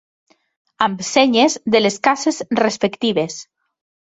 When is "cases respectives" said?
2.09-3.39